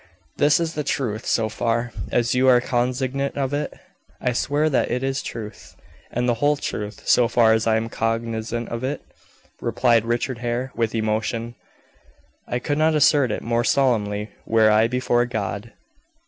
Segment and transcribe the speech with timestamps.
[0.37, 3.71] "This is the truth, so far as you are cognizant of it?"
[4.19, 5.75] "I swear that it is truth,
[6.09, 9.03] and the whole truth, so far as I am cognizant of it,"
[9.61, 11.53] replied Richard Hare, with emotion.
[12.47, 15.71] "I could not assert it more solemnly were I before God."